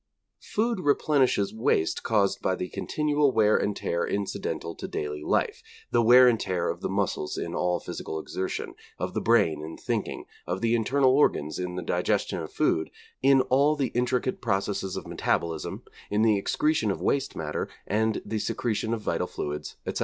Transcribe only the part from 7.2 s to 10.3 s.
in all physical exertion, of the brain in thinking,